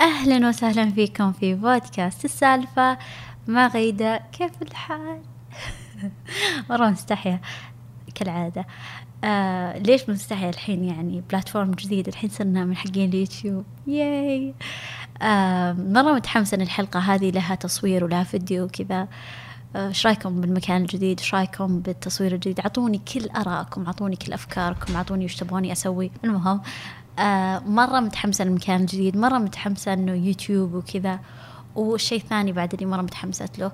[0.00, 2.98] أهلا وسهلا فيكم في بودكاست السالفة.
[3.48, 5.22] مع غيدة كيف الحال؟
[6.70, 7.40] مرة مستحية
[8.14, 8.66] كالعادة.
[9.24, 13.64] آه ليش مستحية الحين؟ يعني بلاتفورم جديد الحين صرنا من حقين اليوتيوب.
[13.86, 14.54] ياي
[15.22, 19.08] آه مرة متحمسة إن الحلقة هذه لها تصوير ولها فيديو وكذا.
[19.76, 24.96] آه، إيش رأيكم بالمكان الجديد؟ إيش رأيكم بالتصوير الجديد؟ اعطوني كل آرائكم اعطوني كل أفكاركم
[24.96, 26.10] اعطوني وش تبغوني أسوي.
[26.24, 26.60] المهم
[27.18, 31.20] آه مرة متحمسة للمكان الجديد مرة متحمسة إنه يوتيوب وكذا.
[31.74, 33.72] والشيء الثاني بعد اللي مرة متحمسة له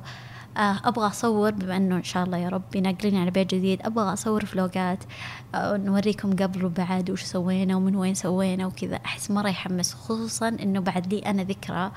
[0.56, 4.12] آه أبغى أصور بما إنه إن شاء الله يا رب ينقلني على بيت جديد أبغى
[4.12, 5.04] أصور فلوجات
[5.54, 8.96] آه نوريكم قبل وبعد وش سوينا ومن وين سوينا وكذا.
[8.96, 11.92] أحس مرة يحمس خصوصا إنه بعد لي أنا ذكرى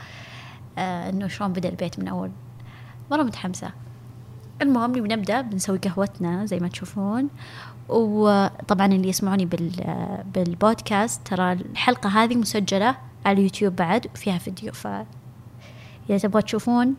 [0.77, 2.31] إنه شلون بدأ البيت من أول.
[3.11, 3.71] مرة متحمسة.
[4.61, 7.29] المهم بنبدأ بنسوي قهوتنا زي ما تشوفون.
[7.93, 9.71] وطبعا اللي يسمعوني بال
[10.33, 14.87] بالبودكاست ترى الحلقة هذه مسجلة على اليوتيوب بعد وفيها فيديو ف
[16.09, 16.95] إذا تبغوا تشوفون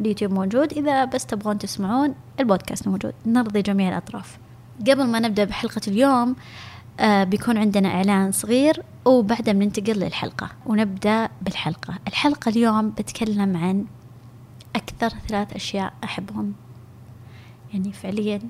[0.00, 3.12] اليوتيوب موجود إذا بس تبغون تسمعون البودكاست موجود.
[3.26, 4.38] نرضي جميع الأطراف.
[4.80, 6.36] قبل ما نبدأ بحلقة اليوم
[7.00, 11.94] آه بيكون عندنا إعلان صغير وبعدها بننتقل للحلقة ونبدأ بالحلقة.
[12.08, 13.84] الحلقة اليوم بتكلم عن
[14.76, 16.52] أكثر ثلاث أشياء أحبهم.
[17.72, 18.40] يعني فعليا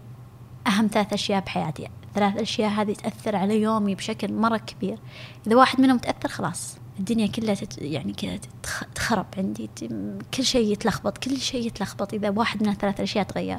[0.66, 1.88] أهم ثلاث أشياء بحياتي.
[2.14, 4.98] ثلاث أشياء هذه تأثر على يومي بشكل مرة كبير.
[5.46, 6.76] إذا واحد منهم تأثر خلاص.
[6.98, 8.38] الدنيا كلها تت يعني كذا
[8.94, 9.70] تخرب عندي
[10.34, 13.58] كل شيء يتلخبط كل شيء يتلخبط إذا واحد من الثلاث أشياء تغير.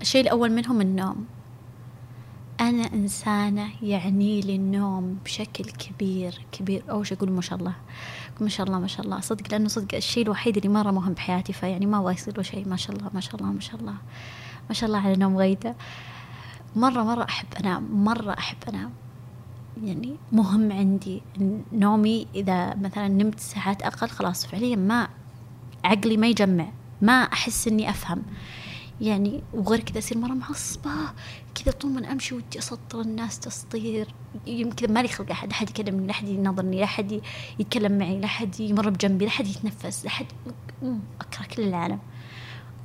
[0.00, 1.26] الشيء الأول منهم النوم.
[2.60, 6.82] أنا إنسانة يعني لي النوم بشكل كبير كبير.
[6.90, 7.74] أول شيء أقول ما شاء الله.
[8.40, 9.20] ما شاء الله ما شاء الله.
[9.20, 12.68] صدق لأنه صدق الشيء الوحيد اللي مرة مهم بحياتي فيعني ما يصير له شيء.
[12.68, 13.94] ما شاء الله ما شاء الله ما شاء الله.
[14.68, 15.74] ما شاء الله على نوم غيدة.
[16.76, 18.90] مرة مرة أحب أنام مرة أحب أنام.
[19.84, 21.22] يعني مهم عندي
[21.72, 25.08] نومي إذا مثلا نمت ساعات أقل خلاص فعليا ما
[25.84, 26.68] عقلي ما يجمع
[27.02, 28.22] ما أحس إني أفهم.
[29.00, 30.90] يعني وغير كذا أصير مرة معصبة
[31.54, 34.08] كذا طول ما أمشي ودي أسطر الناس تسطير.
[34.46, 37.20] يمكن مالي خلق أحد أحد يكلمني لا أحد ينظرني لا أحد
[37.58, 40.26] يتكلم معي لا أحد يمر بجنبي لا أحد يتنفس لا أحد
[41.20, 41.98] أكره كل العالم.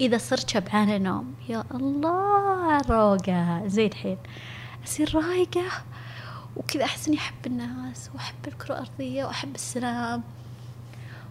[0.04, 3.68] إذا صرت شبعانة نوم يا الله روقة.
[3.68, 4.18] زي الحين.
[4.86, 5.64] أصير رايقة
[6.56, 10.24] وكذا أحس إني أحب الناس وأحب الكرة الأرضية وأحب السلام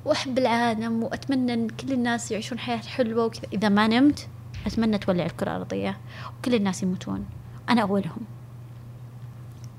[0.04, 3.42] وأحب العالم وأتمنى إن كل الناس يعيشون حياة حلوة وكذا.
[3.52, 4.28] إذا ما نمت
[4.66, 5.98] أتمنى تولع الكرة الأرضية
[6.38, 7.26] وكل الناس يموتون.
[7.68, 8.20] أنا أولهم.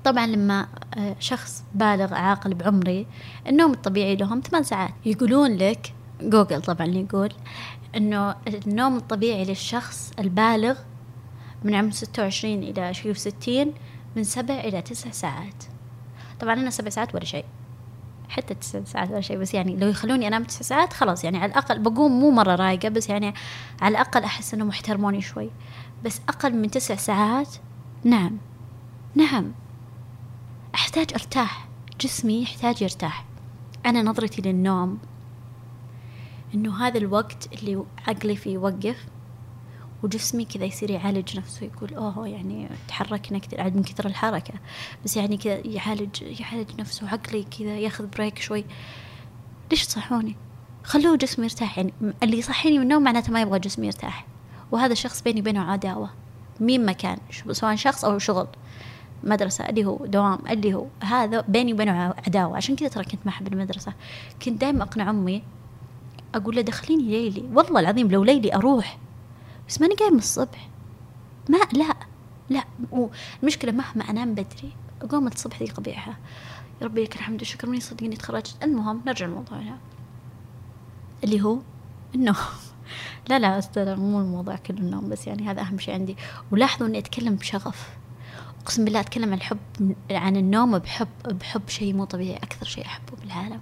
[0.04, 0.66] طبعا لما
[0.96, 3.06] آه، شخص بالغ عاقل بعمري
[3.46, 4.94] النوم الطبيعي لهم ثمان ساعات.
[5.06, 7.32] يقولون لك جوجل طبعا يقول
[7.96, 8.34] إنه
[8.66, 10.78] النوم الطبيعي للشخص البالغ
[11.64, 13.72] من عمر ستة وعشرين إلى شيء وستين
[14.16, 15.64] من سبع إلى تسع ساعات.
[16.40, 17.44] طبعا أنا سبع ساعات ولا شيء.
[18.28, 21.52] حتى تسع ساعات ولا شيء بس يعني لو يخلوني أنام تسع ساعات خلاص يعني على
[21.52, 23.34] الأقل بقوم مو مرة رايقة بس يعني
[23.80, 25.50] على الأقل أحس إنهم محترموني شوي.
[26.04, 27.48] بس أقل من تسع ساعات
[28.04, 28.38] نعم
[29.14, 29.52] نعم.
[30.74, 31.68] أحتاج أرتاح
[32.00, 33.24] جسمي يحتاج يرتاح.
[33.86, 34.98] أنا نظرتي للنوم
[36.54, 39.06] إنه هذا الوقت اللي عقلي فيه يوقف
[40.02, 44.54] وجسمي كذا يصير يعالج نفسه يقول أوه يعني تحركنا كثير عاد من كثر الحركة.
[45.04, 48.64] بس يعني كذا يعالج يعالج نفسه عقلي كذا ياخذ بريك شوي.
[49.70, 50.36] ليش تصحوني؟
[50.84, 51.92] خلوه جسمي يرتاح يعني
[52.22, 54.26] اللي يصحيني من النوم معناته ما يبغى جسمي يرتاح.
[54.72, 56.10] وهذا الشخص بيني وبينه عداوة.
[56.60, 57.18] مين ما كان
[57.50, 58.46] سواء شخص أو شغل
[59.22, 62.56] مدرسة اللي هو دوام اللي هو هذا بيني وبينه عداوة.
[62.56, 63.92] عشان كذا ترى كنت ما أحب المدرسة.
[64.42, 65.42] كنت دائما أقنع أمي
[66.34, 67.48] أقول له دخليني ليلي.
[67.52, 68.98] والله العظيم لو ليلي أروح.
[69.68, 70.68] بس ماني قايم الصبح.
[71.48, 71.94] ما لا
[72.50, 72.64] لا
[73.42, 74.72] المشكلة مهما أنام بدري.
[75.02, 76.18] أقوم الصبح ذي قبيحة.
[76.80, 77.68] يا ربي لك الحمد والشكر.
[77.68, 78.64] مني صدقني تخرجت.
[78.64, 79.78] المهم نرجع لموضوعنا.
[81.24, 81.58] اللي هو
[82.14, 82.36] النوم.
[83.28, 86.16] لا لا أستاذ مو الموضوع كله النوم بس يعني هذا أهم شيء عندي.
[86.50, 87.88] ولاحظوا إني أتكلم بشغف.
[88.62, 89.58] أقسم بالله أتكلم عن الحب
[90.10, 92.36] عن النوم بحب بحب شيء مو طبيعي.
[92.36, 93.60] أكثر شيء أحبه بالعالم.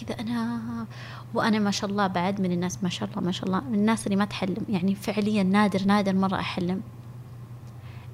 [0.00, 0.86] كذا أنا
[1.34, 4.06] وأنا ما شاء الله بعد من الناس ما شاء الله ما شاء الله من الناس
[4.06, 6.80] اللي ما تحلم يعني فعليا نادر نادر مرة أحلم.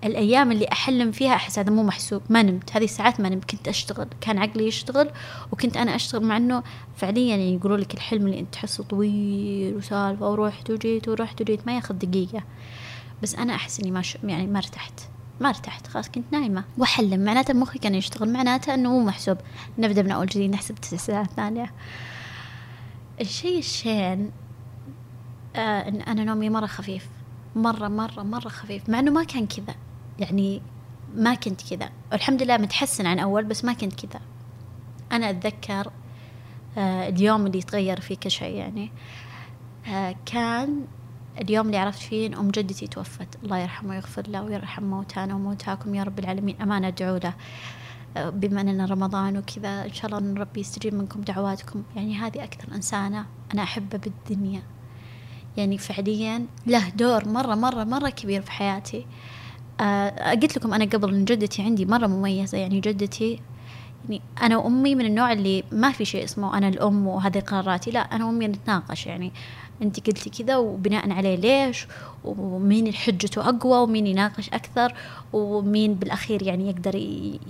[0.05, 2.77] الأيام اللي أحلم فيها أحس هذا مو محسوب ما نمت.
[2.77, 3.45] هذه الساعات ما نمت.
[3.45, 5.11] كنت أشتغل كان عقلي يشتغل
[5.53, 6.63] وكنت أنا أشتغل مع أنه
[6.97, 11.77] فعليا يعني يقولوا لك الحلم اللي أنت تحسه طويل وسالفة ورحت وجيت ورحت وجيت ما
[11.77, 12.43] ياخذ دقيقة.
[13.23, 14.19] بس أنا أحس إني ما ش...
[14.25, 15.01] يعني ما ارتحت.
[15.41, 16.65] ما ارتحت خلاص كنت نايمة.
[16.79, 18.33] وأحلم معناته مخي كان يشتغل.
[18.33, 19.39] معناته أنه مو محسوب.
[19.79, 21.73] نبدأ من أول جديد نحسب تسع ساعات ثانية.
[23.21, 24.31] الشيء الشين
[25.57, 27.09] آه إن أنا نومي مرة خفيف.
[27.57, 28.89] مرة مرة مرة خفيف.
[28.89, 29.75] مع إنه ما كان كذا.
[30.19, 30.63] يعني
[31.15, 31.91] ما كنت كذا.
[32.13, 34.21] والحمد لله متحسن عن أول بس ما كنت كذا.
[35.13, 35.91] أنا أتذكر
[36.79, 38.93] آه اليوم اللي يتغير فيه كل شيء يعني
[39.89, 40.87] آه كان
[41.41, 43.29] اليوم اللي عرفت فيه إن أم جدتي توفت.
[43.45, 46.63] الله يرحمه ويغفر له ويرحم موتانا وموتاكم يا رب العالمين.
[46.63, 47.35] أمانة أدعو له.
[48.17, 51.83] آه، بما أننا رمضان وكذا إن شاء الله أن ربي يستجيب منكم دعواتكم.
[51.97, 54.63] يعني هذه أكثر إنسانة أنا أحبها بالدنيا.
[55.57, 59.07] يعني فعليا له دور مرة مرة مرة كبير في حياتي.
[59.81, 62.59] آه قلت لكم أنا قبل إن جدتي عندي مرة مميزة.
[62.59, 63.41] يعني جدتي
[64.05, 67.91] يعني أنا وأمي من النوع اللي ما في شيء اسمه أنا الأم وهذه قراراتي.
[67.91, 69.07] لا أنا وأمي نتناقش.
[69.07, 69.33] يعني
[69.83, 71.87] أنت قلتي كذا وبناء عليه ليش؟
[72.25, 74.95] ومين حجته أقوى؟ ومين يناقش أكثر؟
[75.33, 76.95] ومين بالأخير يعني يقدر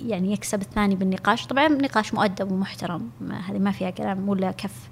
[0.06, 3.10] يعني يكسب الثاني بالنقاش؟ طبعا نقاش مؤدب ومحترم
[3.48, 4.90] هذه ما فيها كلام ولا كف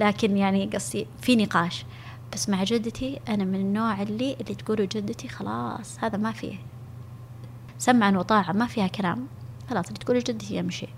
[0.00, 1.84] لكن يعني قصدي في نقاش.
[2.32, 6.56] بس مع جدتي أنا من النوع اللي اللي تقولوا جدتي خلاص هذا ما فيه.
[7.78, 9.26] سمعا وطاعة ما فيها كلام.
[9.70, 10.88] خلاص اللي تقولوا جدتي يمشي.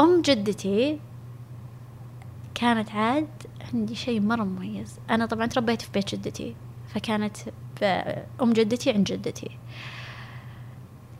[0.00, 0.98] أم جدتي
[2.54, 3.28] كانت عاد
[3.74, 4.98] عندي شيء مرة مميز.
[5.10, 6.56] أنا طبعا تربيت في بيت جدتي
[6.88, 7.36] فكانت
[8.42, 9.50] أم جدتي عند جدتي.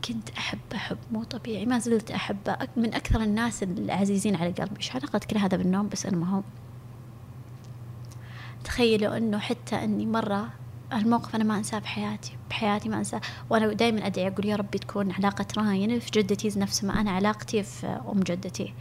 [0.04, 4.76] كنت أحبه حب مو طبيعي ما زلت أحبه من أكثر الناس العزيزين على قلبي.
[4.76, 6.42] إيش علاقة كل هذا بالنوم بس المهم
[8.64, 10.48] تخيلوا إنه حتى إني مرة
[10.92, 13.20] الموقف أنا ما أنساه بحياتي بحياتي ما أنساه.
[13.50, 17.62] وأنا دائما أدعي أقول يا ربي تكون علاقة راين في جدتي نفس ما أنا علاقتي
[17.62, 18.74] في أم جدتي.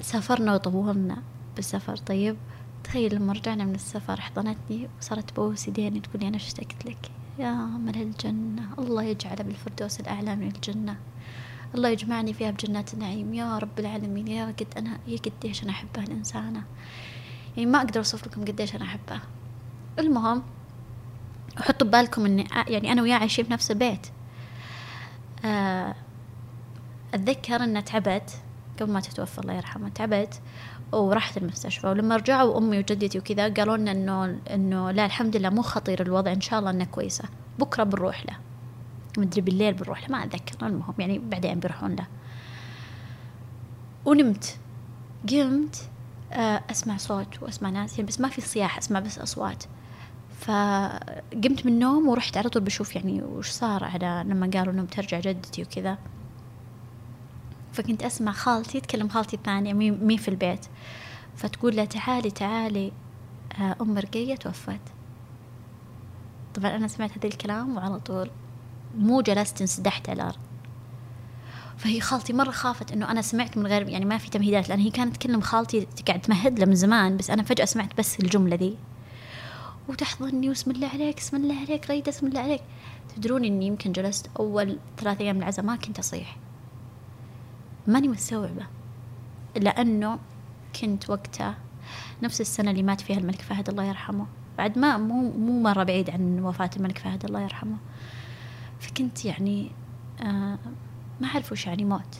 [0.00, 1.22] سافرنا وطولنا
[1.56, 1.96] بالسفر.
[1.96, 2.36] طيب
[2.84, 7.52] تخيل لما رجعنا من السفر حضنتني وصارت تبوس يديني تقول لي أنا اشتقت لك يا
[7.54, 8.62] مل الجنة.
[8.78, 10.96] الله يجعله بالفردوس الأعلى من الجنة.
[11.74, 13.34] الله يجمعني فيها بجنات النعيم.
[13.34, 16.62] يا رب العالمين يا قد أنا يا قديش أنا أحب هالإنسانة
[17.56, 19.20] يعني ما أقدر أوصف لكم قديش أنا أحبه
[19.98, 20.42] المهم
[21.56, 24.06] حطوا ببالكم إني يعني أنا وياه عايشين في نفس البيت.
[25.44, 25.94] آه،
[27.14, 28.30] أتذكر إن تعبت.
[28.80, 30.40] قبل ما تتوفى الله يرحمها تعبت.
[30.92, 31.86] ورحت المستشفى.
[31.86, 36.32] ولما رجعوا أمي وجدتي وكذا قالوا لنا إنه إنه لا الحمد لله مو خطير الوضع
[36.32, 37.24] إن شاء الله انها كويسة.
[37.58, 38.36] بكرة بنروح له.
[39.18, 40.66] مدري بالليل بنروح له ما أتذكر.
[40.66, 42.06] المهم يعني بعدين بيروحون له.
[44.04, 44.56] ونمت.
[45.30, 45.76] قمت
[46.32, 49.64] آه، أسمع صوت وأسمع ناس يعني بس ما في صياح أسمع بس أصوات.
[50.40, 55.20] فقمت من النوم ورحت على طول بشوف يعني وش صار على لما قالوا انهم ترجع
[55.20, 55.98] جدتي وكذا.
[57.72, 60.66] فكنت أسمع خالتي تكلم خالتي الثانية مين في البيت.
[61.36, 62.92] فتقول له تعالي تعالي
[63.60, 64.80] آه، أم رقية توفت.
[66.54, 68.30] طبعا أنا سمعت هذا الكلام وعلى طول
[68.98, 70.38] مو جلست انسدحت على الأرض.
[71.76, 74.90] فهي خالتي مرة خافت إنه أنا سمعت من غير يعني ما في تمهيدات لأن هي
[74.90, 78.76] كانت تكلم خالتي قاعد تمهد له من زمان بس أنا فجأة سمعت بس الجملة ذي.
[79.88, 82.62] وتحضني واسم الله عليك اسم الله عليك ريدة اسم الله عليك.
[83.16, 86.36] تدرون إني يمكن جلست أول ثلاث أيام العزاء ما كنت أصيح.
[87.86, 88.66] ماني مستوعبة.
[89.56, 90.18] لأنه
[90.80, 91.54] كنت وقتها
[92.22, 94.26] نفس السنة اللي مات فيها الملك فهد الله يرحمه.
[94.58, 97.76] بعد ما مو مو مرة بعيد عن وفاة الملك فهد الله يرحمه.
[98.80, 99.70] فكنت يعني
[100.22, 100.58] آه
[101.20, 102.16] ما أعرف وش يعني موت.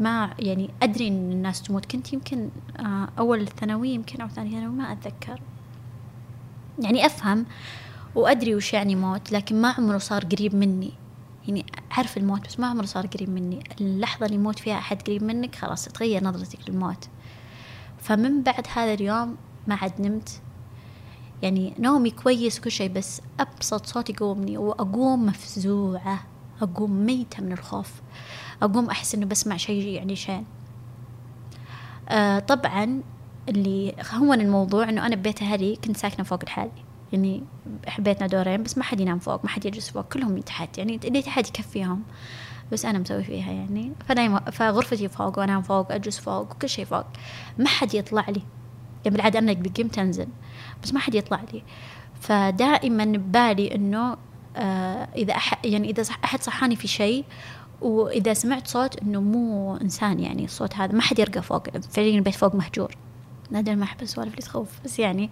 [0.00, 1.86] ما يعني أدري إن الناس تموت.
[1.86, 2.48] كنت يمكن
[2.78, 5.40] آه، أول الثانوي يمكن أو ثاني ثانوي ما أتذكر.
[6.78, 7.46] يعني أفهم
[8.14, 10.92] وأدري وش يعني موت لكن ما عمره صار قريب مني.
[11.48, 13.64] يعني أعرف الموت بس ما عمره صار قريب مني.
[13.80, 17.08] اللحظة اللي يموت فيها أحد قريب منك خلاص تغير نظرتك للموت.
[17.98, 20.42] فمن بعد هذا اليوم ما عاد نمت.
[21.42, 26.20] يعني نومي كويس وكل شيء بس أبسط صوت يقومني وأقوم مفزوعة
[26.62, 27.92] أقوم ميتة من الخوف.
[28.62, 30.44] أقوم أحس إنه بسمع شيء يعني شين.
[32.08, 33.02] آه طبعا
[33.48, 36.83] اللي هون الموضوع إنه أنا ببيت أهلي كنت ساكنة فوق لحالي
[37.14, 37.42] يعني
[37.98, 41.22] بيتنا دورين بس ما حد ينام فوق ما حد يجلس فوق كلهم تحت يعني اللي
[41.22, 42.02] تحت يكفيهم
[42.72, 43.92] بس أنا مسوي فيها يعني.
[44.08, 47.04] فنايم فغرفتي فوق وأنام فوق أجلس فوق وكل شيء فوق.
[47.58, 48.42] ما حد يطلع لي.
[49.04, 50.28] يعني بالعادة أنا قمت أنزل
[50.82, 51.62] بس ما حد يطلع لي.
[52.20, 54.16] فدائما ببالي إنه
[54.56, 57.24] آه إذا أح يعني إذا أحد صحاني في شيء
[57.80, 62.34] وإذا سمعت صوت إنه مو إنسان يعني الصوت هذا ما حد يرقى فوق فعليا البيت
[62.34, 62.96] فوق مهجور.
[63.50, 65.30] نادر ما أحب السوالف اللي تخوف بس يعني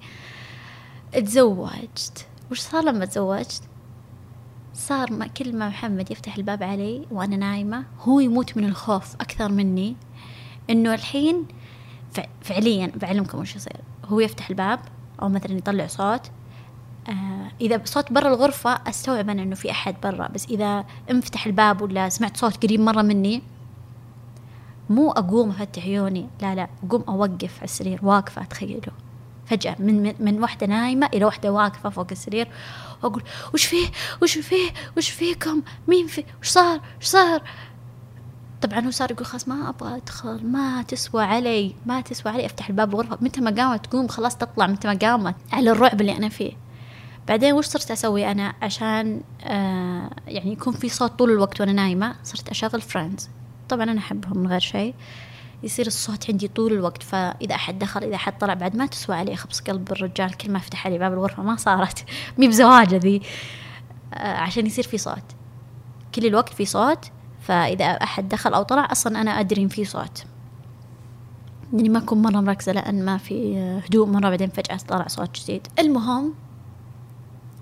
[1.21, 2.27] تزوجت.
[2.51, 3.63] وش صار لما تزوجت؟
[4.75, 9.49] صار ما كل ما محمد يفتح الباب علي وأنا نايمة هو يموت من الخوف أكثر
[9.53, 9.97] مني.
[10.71, 11.47] إنه الحين
[12.41, 13.81] فعليا بعلمكم وش يصير.
[14.05, 14.81] هو يفتح الباب
[15.23, 16.31] أو مثلا يطلع صوت.
[17.09, 21.83] آه إذا صوت برا الغرفة أستوعب أنا إنه في أحد برا بس إذا انفتح الباب
[21.83, 23.43] ولا سمعت صوت قريب مرة مني
[24.91, 28.95] مو أقوم أفتح عيوني لا لا أقوم أوقف على السرير واقفة تخيلوا
[29.53, 32.49] فجأة من من, من واحدة نايمة إلى واحدة واقفة فوق السرير.
[33.03, 33.23] وأقول
[33.55, 33.87] وش فيه؟
[34.23, 37.43] وش فيه؟ وش فيكم؟ مين في وش صار؟ وش صار؟
[38.63, 42.69] طبعا هو صار يقول خلاص ما أبغى أدخل ما تسوى علي ما تسوى علي أفتح
[42.69, 46.29] الباب الغرفه متى ما قامت تقوم خلاص تطلع متى ما قامت على الرعب اللي أنا
[46.29, 46.53] فيه.
[47.29, 52.15] بعدين وش صرت أسوي أنا عشان آه يعني يكون في صوت طول الوقت وأنا نايمة؟
[52.25, 53.31] صرت أشغل Friends
[53.69, 54.95] طبعا أنا أحبهم من غير شيء.
[55.63, 59.37] يصير الصوت عندي طول الوقت فإذا أحد دخل إذا أحد طلع بعد ما تسوى علي
[59.37, 62.05] خبص قلب الرجال كل ما فتح علي باب الغرفة ما صارت.
[62.39, 63.23] مي بزواجه ذي
[64.15, 65.25] آه عشان يصير في صوت.
[66.15, 70.25] كل الوقت في صوت فإذا أحد دخل أو طلع أصلا أنا أدري إن في صوت.
[71.73, 74.07] يعني ما أكون مرة مركزة لأن ما في هدوء.
[74.07, 75.67] مرة بعدين فجأة طلع صوت جديد.
[75.79, 76.35] المهم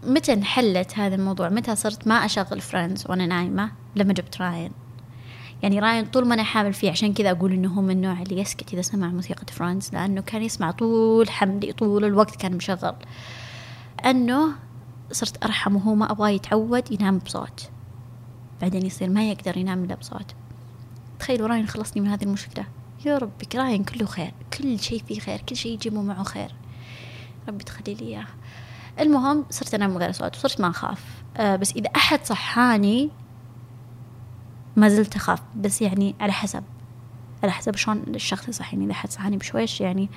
[0.07, 4.73] متى انحلت هذا الموضوع؟ متى صرت ما أشغل Friends وأنا نايمة؟ لما جبت راين
[5.63, 8.41] يعني راين طول ما أنا حامل فيه عشان كذا أقول إنه هو من النوع اللي
[8.41, 12.95] يسكت إذا سمع موسيقى Friends لأنه كان يسمع طول حملي طول الوقت كان مشغل.
[14.05, 14.53] أنه
[15.13, 17.71] صرت أرحم وهو ما أبغاه يتعود ينام بصوت.
[18.61, 20.35] بعدين يصير ما يقدر ينام إلا بصوت.
[21.19, 22.67] تخيلوا راين خلصني من هذه المشكلة.
[23.05, 26.55] يا ربي راين كله خير كل شيء فيه خير كل شيء يجيبه معه خير.
[27.49, 28.27] ربي تخلي لي إياه.
[29.01, 31.05] المهم صرت أنام من غير صوت وصرت ما أخاف.
[31.37, 33.11] آه بس إذا أحد صحاني
[34.77, 36.65] ما زلت أخاف بس يعني على حسب
[37.43, 38.85] على حسب شلون الشخص يصحيني.
[38.85, 40.09] إذا أحد صحاني بشويش يعني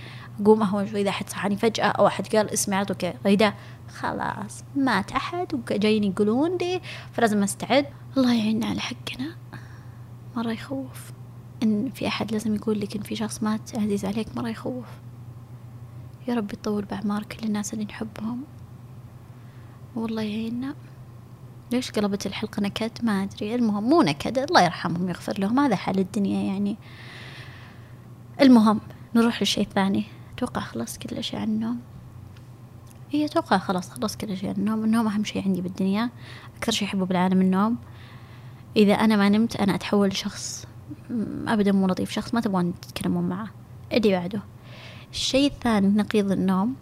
[0.42, 3.54] أقوم أهون شوي إذا أحد صحاني فجأة أو أحد قال اسمي على طول
[3.88, 6.82] خلاص مات أحد وجايين يقولون لي
[7.12, 7.86] فلازم أستعد.
[8.18, 9.36] الله يعيننا على حقنا.
[10.36, 11.12] مرة يخوف.
[11.64, 14.86] إن في أحد لازم يقول لك إن في شخص مات عزيز عليك مرة يخوف.
[16.28, 18.44] يا رب يطول بأعمار كل الناس اللي نحبهم.
[19.96, 20.76] والله يعيننا.
[21.72, 23.56] ليش قلبت الحلقة نكد؟ ما أدري.
[23.56, 25.60] المهم مو نكد الله يرحمهم يغفر لهم.
[25.60, 26.78] هذا حال الدنيا يعني.
[28.42, 28.82] المهم
[29.16, 30.04] نروح للشيء الثاني
[30.36, 31.80] أتوقع خلص كل شيء عن النوم.
[33.12, 34.84] هي أتوقع خلاص خلص كل شيء عن النوم.
[34.84, 36.10] النوم أهم شيء عندي بالدنيا.
[36.58, 37.78] أكثر شيء أحبه بالعالم النوم.
[38.78, 40.66] إذا أنا ما نمت أنا أتحول لشخص
[41.48, 43.50] أبدا مو لطيف شخص ما تبغون تتكلمون معه.
[43.94, 44.42] اللي بعده.
[45.12, 46.76] الشيء الثاني نقيض النوم.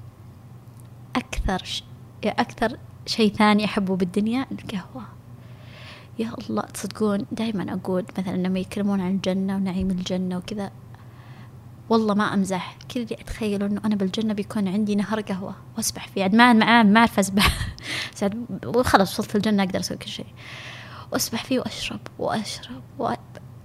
[1.16, 1.84] أكثر ش...
[2.24, 5.04] أكثر شيء ثاني أحبه بالدنيا القهوة.
[6.20, 10.72] يا الله تصدقون دائما أقول مثلا لما يتكلمون عن الجنة ونعيم الجنة وكذا
[11.90, 12.78] والله ما أمزح.
[12.90, 16.28] كذا اتخيل إنه أنا بالجنة بيكون عندي نهر قهوة وأسبح فيه.
[16.28, 17.68] ما ما ما أعرف أسبح.
[18.76, 20.34] وخلاص وصلت الجنة أقدر أسوي كل شيء.
[21.12, 23.14] وأسبح فيه وأشرب وأشرب و...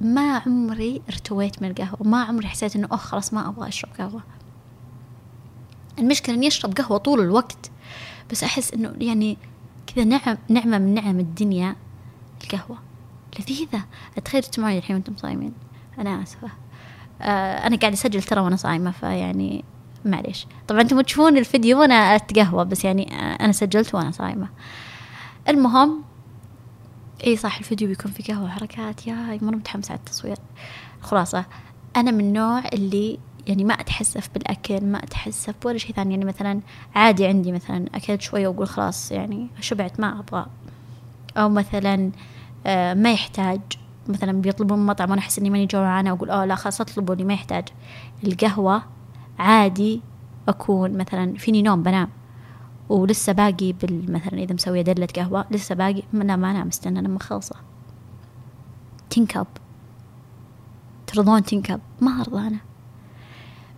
[0.00, 2.02] ما عمري ارتويت من القهوة.
[2.02, 4.22] ما عمري حسيت إنه أوه خلاص ما أبغى أشرب قهوة.
[5.98, 7.70] المشكلة إني أشرب قهوة طول الوقت
[8.30, 9.36] بس أحس إنه يعني
[9.86, 11.76] كذا نعم نعمة من نعم الدنيا
[12.44, 12.78] القهوة.
[13.40, 13.84] لذيذة.
[14.16, 15.52] أتخيل تسمعوني الحين وأنتم صايمين.
[15.98, 16.48] أنا آسفة.
[17.22, 19.64] آه أنا قاعد أسجل ترى وأنا صايمة فيعني
[20.04, 20.46] معليش.
[20.68, 24.48] طبعا أنتم تشوفون الفيديو وأنا أتقهوى بس يعني أنا سجلت وأنا صايمة.
[25.48, 26.02] المهم
[27.26, 29.06] إي صح الفيديو بيكون في قهوة وحركات.
[29.06, 30.36] يا مرة متحمسه على التصوير.
[31.00, 31.44] خلاصة
[31.96, 36.14] أنا من النوع اللي يعني ما أتحسف بالأكل ما أتحسف ولا شيء ثاني.
[36.14, 36.60] يعني مثلا
[36.94, 40.46] عادي عندي مثلا أكلت شوية وأقول خلاص يعني شبعت ما أبغى.
[41.36, 42.10] أو مثلا
[42.66, 43.60] آه ما يحتاج.
[44.08, 47.32] مثلا بيطلبون مطعم وأنا أحس إني ماني جوعانة وأقول آه لا خلاص اطلبوا لي ما
[47.32, 47.68] يحتاج.
[48.24, 48.82] القهوة
[49.38, 50.00] عادي
[50.48, 52.08] أكون مثلا فيني نوم بنام.
[52.88, 53.74] ولسه باقي
[54.08, 57.56] مثلا إذا مسوية دلة قهوة لسه باقي لا ما أنام استنى لما خلصه
[59.10, 59.46] تنكب.
[61.06, 61.80] ترضون تنكب.
[62.00, 62.58] ما أرضى أنا.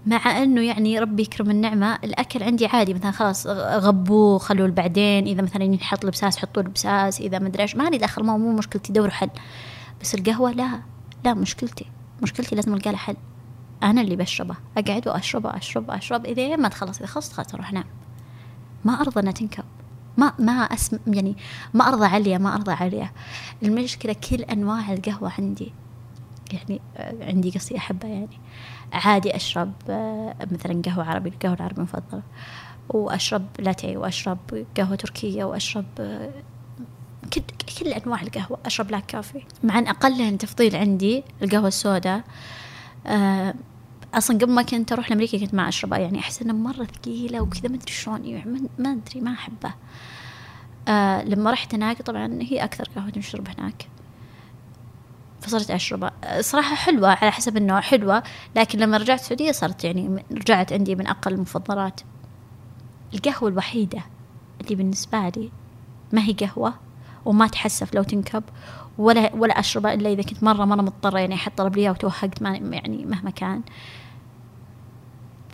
[0.07, 5.43] مع أنه يعني ربي يكرم النعمة الأكل عندي عادي مثلا خلاص غبوه خلوه بعدين إذا
[5.43, 9.11] مثلا ينحط البساس حطوا البساس إذا ما أدري إيش ماني داخل مو مو مشكلتي دوروا
[9.11, 9.31] حل.
[10.01, 10.81] بس القهوة لا
[11.25, 11.87] لا مشكلتي
[12.23, 13.17] مشكلتي لازم ألقى لها حل.
[13.83, 17.85] أنا اللي بشربه أقعد وأشرب وأشرب وأشرب إذا ما تخلص إذا خلصت خلاص أروح أنام.
[18.85, 19.65] ما أرضى أنها تنكب.
[20.17, 21.37] ما ما اسم يعني
[21.75, 23.11] ما أرضى عليا ما أرضى عليا
[23.63, 25.73] المشكلة كل أنواع القهوة عندي.
[26.53, 26.81] يعني
[27.21, 28.39] عندي قصدي أحبها يعني.
[28.93, 29.73] عادي أشرب
[30.53, 32.23] مثلا قهوة عربي القهوة العربي المفضلة.
[32.89, 34.39] وأشرب لاتيه وأشرب
[34.77, 35.85] قهوة تركية وأشرب
[37.33, 37.43] كل
[37.81, 38.59] كل أنواع القهوة.
[38.67, 42.23] أشرب بلاك كافي مع أن أقلهن تفضيل عندي القهوة السوداء
[43.07, 43.55] آه
[44.15, 45.99] أصلا قبل ما كنت أروح لأمريكا كنت ما أشربها.
[45.99, 49.75] يعني أحس إنها مرة ثقيلة وكذا ما أدري شلون يعني ما أدري ما احبه
[50.89, 53.87] آه لما رحت هناك طبعا هي أكثر قهوة نشرب هناك.
[55.41, 58.23] فصرت اشربها صراحة حلوة على حسب النوع حلوة
[58.57, 62.01] لكن لما رجعت السعودية صارت يعني رجعت عندي من أقل المفضلات.
[63.15, 64.03] القهوة الوحيدة
[64.61, 65.51] اللي بالنسبة لي
[66.13, 66.75] ما هي قهوة
[67.25, 68.43] وما تحسف لو تنكب
[68.99, 73.31] ولا ولا اشربه إلا إذا كنت مرة مرة مضطرة يعني احد طلب وتوهقت يعني مهما
[73.31, 73.63] كان.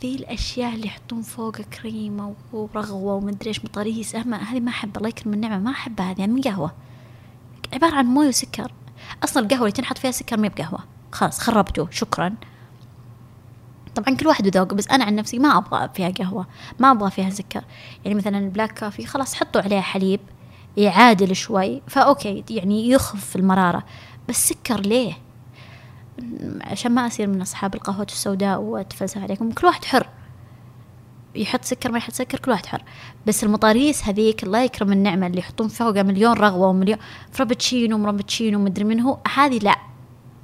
[0.01, 5.35] ذي الأشياء اللي يحطون فوقها كريمة ورغوة ومدري إيش مطريس هذه ما احبها الله يكرم
[5.35, 6.73] النعمة ما أحبها هذه يعني من قهوة.
[7.73, 8.73] عبارة عن موية وسكر.
[9.25, 10.81] أصلا القهوة اللي تنحط فيها سكر ما بقهوة.
[11.13, 11.89] خلاص خربته.
[11.91, 12.35] شكرا.
[13.95, 16.47] طبعا كل واحد وذوقه بس أنا عن نفسي ما أبغى فيها قهوة.
[16.79, 17.65] ما أبغى فيها سكر.
[18.05, 20.21] يعني مثلا ال black coffee خلاص حطوا عليها حليب
[20.77, 23.85] يعادل شوي ف okay يعني يخف المرارة.
[24.29, 25.15] بس سكر ليه؟
[26.61, 29.53] عشان ما أصير من أصحاب القهوة السوداء وأتفلسف عليكم.
[29.53, 30.09] كل واحد حر.
[31.35, 32.83] يحط سكر ما يحط سكر كل واحد حر.
[33.27, 36.99] بس المطاريس هذيك الله يكرم النعمة اللي يحطون فوقها مليون رغوة ومليون.
[37.33, 39.77] frappuccino مرابتشينو مدري من هو هذه لا.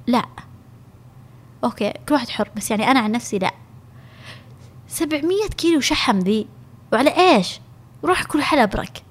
[0.07, 0.25] لا.
[1.63, 2.49] أوكي كل واحد حر.
[2.55, 3.51] بس يعني أنا عن نفسي لا.
[4.87, 6.47] سبعمية كيلو شحم ذي.
[6.93, 7.59] وعلى إيش؟
[8.03, 9.03] روح كل حلا برك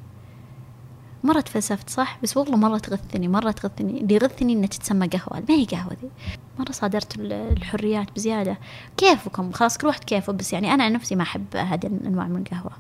[1.25, 4.01] مرة تفلسفت صح؟ بس والله مرة تغثني مرة تغثني.
[4.01, 5.43] اللي يغثني انها تتسمى قهوة.
[5.49, 6.11] ما هي قهوة ذي.
[6.59, 8.59] مرة صادرت الحريات بزيادة.
[8.97, 10.33] كيفكم؟ خلاص كل واحد كيفه.
[10.33, 12.73] بس يعني أنا نفسي ما أحب هذه الأنواع من القهوة.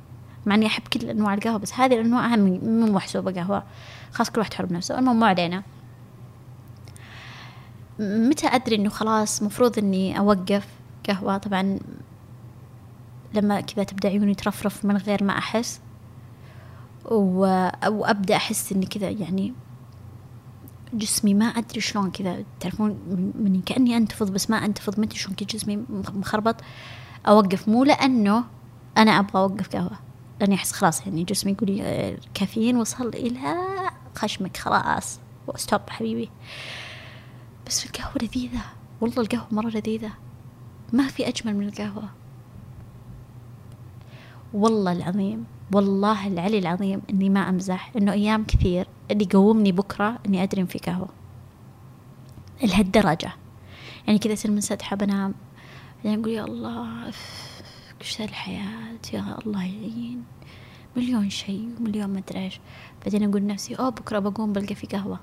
[0.46, 3.62] مع إني أحب كل أنواع القهوة بس هذه الأنواع أهم مو محسوبة قهوة.
[4.12, 4.98] خلاص كل واحد حر بنفسه.
[4.98, 5.62] المهم مو علينا.
[7.98, 10.66] متى أدري إنه خلاص مفروض إني أوقف
[11.08, 11.78] قهوة؟ طبعا
[13.34, 15.80] لما كذا تبدأ عيوني ترفرف من غير ما أحس.
[17.10, 19.54] وأبدأ أحس إني كذا يعني
[20.94, 22.44] جسمي ما أدري شلون كذا.
[22.60, 22.90] تعرفون
[23.34, 24.98] من كأني أنتفض بس ما أنتفض.
[24.98, 26.56] ما أدري شلون كذا جسمي مخربط.
[27.28, 28.44] أوقف مو لأنه
[28.98, 29.98] أنا أبغى أوقف قهوة.
[30.40, 33.54] لأني أحس خلاص يعني جسمي يقول لي الكافيين وصل إلى
[34.14, 35.20] خشمك خلاص.
[35.56, 36.30] ستوب حبيبي.
[37.66, 38.62] بس القهوة لذيذة.
[39.00, 40.10] والله القهوة مرة لذيذة.
[40.92, 42.04] ما في أجمل من القهوة.
[44.54, 45.46] والله العظيم.
[45.72, 50.78] والله العلي العظيم إني ما أمزح إنه أيام كثير اللي يقومني بكرة إني أدري في
[50.78, 51.08] قهوة.
[52.62, 53.32] لهالدرجة.
[54.06, 55.34] يعني كذا تصير منسدحه بنام.
[56.04, 57.12] بعدين أقول يا الله
[58.00, 60.24] وش الحياة يا الله يعين.
[60.96, 62.60] مليون شيء ومليون مدري إيش.
[63.04, 65.20] بعدين أقول نفسي أوه بكرة بقوم بلقى في قهوة.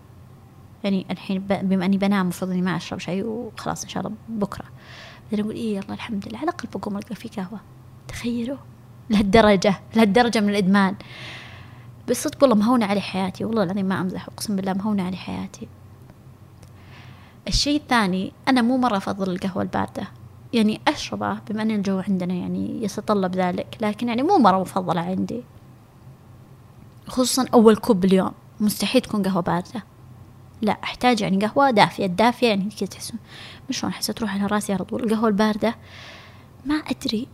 [0.84, 4.66] يعني الحين بما إني بنام المفروض إني ما أشرب شيء وخلاص إن شاء الله بكرة.
[5.32, 7.60] بعدين أقول إيه يلا الحمد لله على الأقل بقوم ألقى في قهوة.
[8.08, 8.58] تخيلوا.
[9.10, 10.96] لهالدرجة لهالدرجة من الإدمان.
[12.08, 15.68] بس صدق والله مهونة علي حياتي والله العظيم ما أمزح أقسم بالله مهونة علي حياتي.
[17.48, 20.08] الشيء الثاني أنا مو مرة أفضل القهوة الباردة.
[20.54, 25.44] يعني أشربه بما أن الجو عندنا يعني يتطلب ذلك لكن يعني مو مرة مفضلة عندي.
[27.08, 29.84] خصوصا أول كوب باليوم مستحيل تكون قهوة باردة.
[30.62, 33.20] لا أحتاج يعني قهوة دافية الدافية يعني كذا تحسون.
[33.70, 35.04] مش شلون أحس تروح على راسي على طول.
[35.04, 35.76] القهوة الباردة
[36.66, 37.28] ما أدري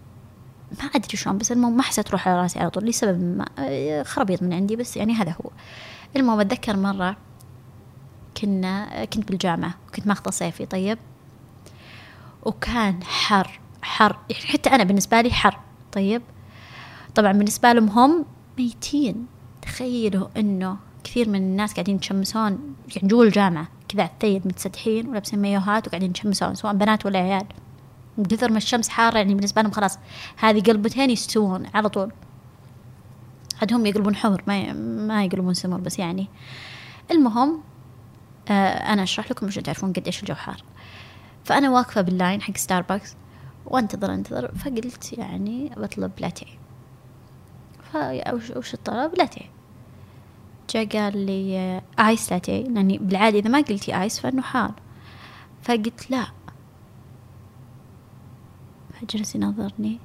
[0.79, 4.43] ما أدري شلون بس المهم ما حسيت تروح على راسي على طول لسبب ما خربيط
[4.43, 5.49] من عندي بس يعني هذا هو.
[6.15, 7.17] المهم أتذكر مرة
[8.37, 10.97] كنا كنت بالجامعة وكنت ماخذة صيفي طيب؟
[12.43, 15.59] وكان حر حر يعني حتى أنا بالنسبة لي حر
[15.91, 16.21] طيب؟
[17.15, 18.25] طبعا بالنسبة لهم هم
[18.57, 19.25] ميتين.
[19.61, 25.87] تخيلوا إنه كثير من الناس قاعدين يتشمسون يعني جوا الجامعة كذا على متسدحين ولابسين مايوهات
[25.87, 27.45] وقاعدين يتشمسون سواء بنات ولا عيال.
[28.17, 29.99] من كثر ما الشمس حارة يعني بالنسبة لهم خلاص
[30.37, 32.11] هذه قلبتين يستوون على طول.
[33.61, 36.27] عاد هم يقلبون حمر ما ما يقلبون سمر بس يعني.
[37.11, 37.61] المهم
[38.49, 40.63] آه أنا أشرح لكم عشان تعرفون قد إيش الجو حار
[41.43, 43.15] فأنا واقفة بال line حق ستاربكس
[43.65, 46.63] وأنتظر أنتظر فقلت يعني بطلب لاتيه.
[48.55, 49.45] وش الطلب؟ لاتيه.
[50.69, 54.73] جاء قال لي ice latte لأني بالعادة إذا ما قلتي ice فإنه حار.
[55.61, 56.25] فقلت لا.
[59.09, 59.99] جلس يناظرني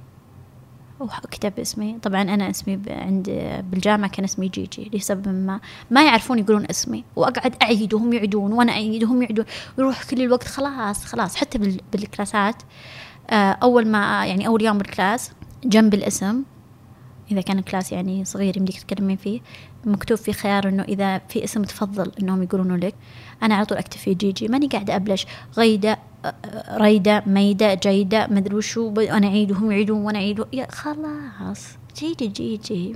[0.99, 1.99] وكتب اسمي.
[2.01, 3.29] طبعا أنا اسمي عند
[3.71, 5.59] بالجامعة كان اسمي جيجي لسبب ما.
[5.91, 7.03] ما يعرفون يقولون اسمي.
[7.15, 9.45] وأقعد أعيد وهم يعيدون وأنا أعيد وهم يعيدون.
[9.77, 11.35] يروح كل الوقت خلاص خلاص.
[11.35, 12.63] حتى بالكلاسات
[13.29, 15.31] آه، أول ما يعني أول يوم بال class
[15.65, 16.43] جنب الاسم
[17.31, 19.41] إذا كان class يعني صغير يمديك تتكلمين فيه
[19.85, 22.95] مكتوب في خيار إنه إذا في اسم تفضل إنهم يقولونه لك.
[23.43, 24.47] أنا على طول أكتب فيه جيجي.
[24.47, 25.25] ماني قاعدة أبلش.
[25.57, 25.99] غيدة
[26.71, 28.93] ريدة ميدة جيدة مدري وشو.
[28.93, 31.67] أنا أعيد وهم يعيدون وأنا أعيد يا خلاص.
[31.95, 32.95] جيجي جيجي.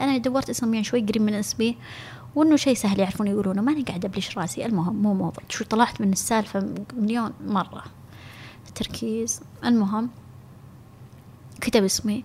[0.00, 1.76] أنا دورت اسم يعني شوي قريب من اسمي.
[2.34, 3.62] وإنه شيء سهل يعرفون يقولونه.
[3.62, 4.66] ماني قاعدة أبلش راسي.
[4.66, 5.44] المهم مو موضوع.
[5.48, 7.84] شو طلعت من السالفة مليون مرة.
[8.74, 9.40] تركيز.
[9.64, 10.10] المهم
[11.60, 12.24] كتب اسمي.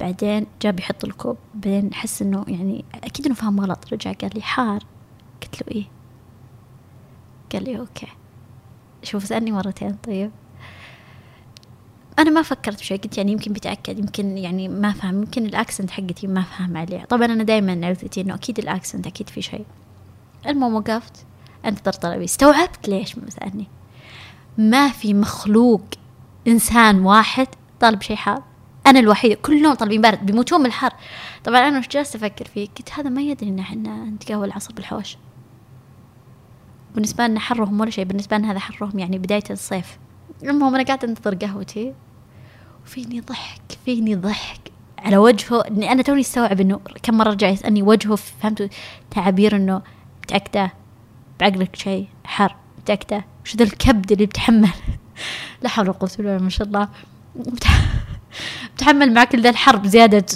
[0.00, 1.36] بعدين جاب يحط الكوب.
[1.54, 3.92] بعدين حس إنه يعني أكيد إنه فهم غلط.
[3.92, 4.82] رجع قال لي حار.
[5.42, 5.84] قلت له إيه؟
[7.52, 8.06] قال لي okay.
[9.02, 9.92] شوف سألني مرتين.
[9.92, 10.30] طيب.
[12.18, 12.98] أنا ما فكرت بشيء.
[12.98, 15.22] قلت يعني يمكن بيتأكد يمكن يعني ما فهم.
[15.22, 17.04] يمكن ال accent حقتي ما فهم عليه.
[17.04, 19.66] طبعا أنا دايما عرفتي إنه أكيد ال accent أكيد في شيء.
[20.46, 21.26] المهم وقفت.
[21.64, 23.68] أنتظر طلبي استوعبت ليش ما سألني.
[24.58, 25.84] ما في مخلوق
[26.48, 27.46] إنسان واحد
[27.80, 28.42] طالب شيء حار.
[28.86, 30.92] أنا الوحيدة كلهم طالبين بارد بيموتون من الحر.
[31.44, 35.16] طبعا أنا وش جالسة أفكر فيه؟ قلت هذا ما يدري إن إحنا نتقهوى العصر بالحوش
[36.94, 39.98] بالنسبة لنا حرهم ولا شيء بالنسبة لنا هذا حرهم يعني بداية الصيف.
[40.42, 41.94] المهم أنا قاعدة أنتظر قهوتي
[42.84, 44.60] وفيني ضحك فيني ضحك
[44.98, 48.66] على وجهه إني أنا توني أستوعب إنه كم مرة رجع يسألني وجهه فهمتوا
[49.10, 49.82] تعابير إنه
[50.22, 50.72] متاكده
[51.40, 54.68] بعقلك شيء حر متاكده وش ذا الكبد اللي بتحمل؟
[55.62, 56.88] لا حول ولا قوة إلا بالله ما شاء الله.
[58.84, 60.26] بتحمل معك ذا الحرب زيادة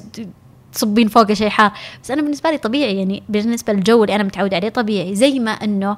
[0.72, 1.72] تصبين فوقه شيء حار.
[2.02, 5.14] بس أنا بالنسبة لي طبيعي يعني بالنسبة للجو اللي أنا متعود عليه طبيعي.
[5.14, 5.96] زي ما إنه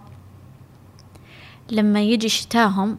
[1.70, 2.98] لما يجي شتاهم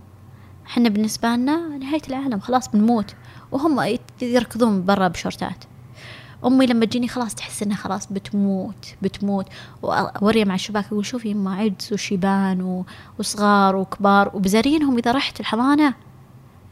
[0.67, 3.15] إحنا بالنسبة لنا نهاية العالم خلاص بنموت.
[3.51, 5.63] وهم يركضون برا بشورتات.
[6.45, 9.45] أمي لما تجيني خلاص تحس إنها خلاص بتموت بتموت.
[9.81, 12.83] وأوريها مع الشباك أقول شوفي يما عجز وشيبان
[13.19, 14.31] وصغار وكبار.
[14.33, 15.93] وبزارينهم إذا رحت الحضانة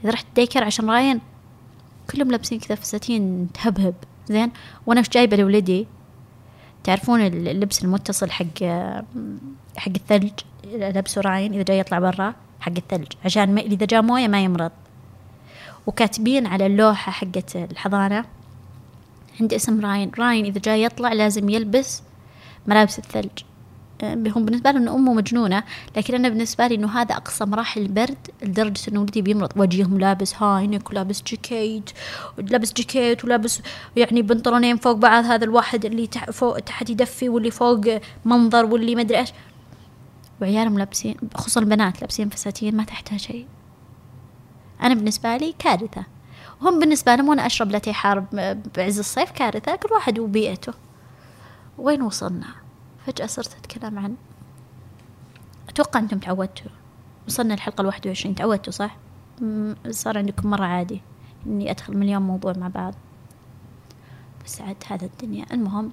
[0.04, 1.22] إذا رحت ديكر عشان راين
[2.12, 3.96] كلهم لابسين كذا فساتين تهبهب
[4.28, 4.52] زين؟
[4.86, 5.88] وأنا إيش جايبة لولدي
[6.84, 8.64] تعرفون اللبس المتصل حق
[9.78, 10.32] حق الثلج؟
[10.66, 14.72] لبسه راين إذا جاي يطلع برا حق الثلج عشان ما إذا جاء موية ما يمرض.
[15.88, 18.26] وكاتبين على اللوحة حقت الحضانة
[19.42, 20.12] عندي اسم راين.
[20.20, 22.04] راين إذا جاي يطلع لازم يلبس
[22.68, 23.30] ملابس الثلج.
[23.30, 23.49] آه،
[24.04, 25.64] هم بالنسبة له إن أمه مجنونة
[25.98, 29.50] لكن أنا بالنسبة لي إنه هذا أقصى مراحل البرد لدرجة إنه ولدي بيمرض.
[29.56, 31.90] وجههم لابس هاينك ولابس جاكيت
[32.38, 33.62] ولابس جاكيت ولابس
[33.96, 37.82] يعني بنطلونين فوق بعض هذا الواحد اللي تح فوق تحت يدفي واللي فوق
[38.26, 39.30] منظر واللي مدري إيش.
[40.42, 43.48] وعيالهم لابسين خصوصا البنات لابسين فساتين ما تحتها شيء.
[44.82, 46.04] أنا بالنسبة لي كارثة.
[46.62, 48.24] وهم بالنسبة لهم وأنا أشرب لاتيه حار
[48.78, 50.74] بعز الصيف كارثة كل واحد وبيئته.
[51.78, 52.48] وين وصلنا؟
[53.10, 54.16] فجأة صرت أتكلم عن
[55.70, 56.72] أتوقع أنتم تعودتوا.
[57.28, 58.36] وصلنا الحلقة الواحد وعشرين.
[58.36, 58.98] تعودتوا صح؟
[59.90, 61.02] صار عندكم مرة عادي
[61.46, 62.94] إني أدخل مليون موضوع مع بعض.
[64.46, 65.46] بس عاد هذا الدنيا.
[65.52, 65.92] المهم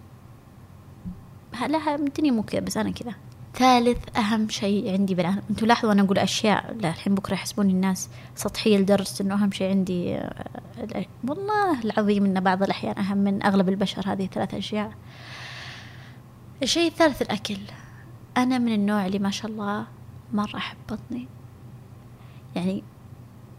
[1.68, 3.14] لا الدنيا مو كذا بس أنا كذا.
[3.54, 8.08] ثالث أهم شيء عندي بالعالم أنتوا لاحظوا أنا أقول أشياء لا الحين بكرة يحسبوني الناس
[8.34, 13.68] سطحية لدرجة أنه أهم شيء عندي آه، والله العظيم أن بعض الأحيان أهم من أغلب
[13.68, 14.92] البشر هذه ثلاث أشياء.
[16.62, 17.58] الشيء الثالث الأكل.
[18.36, 19.86] أنا من النوع اللي ما شاء الله
[20.32, 21.28] مرة أحب بطني.
[22.56, 22.82] يعني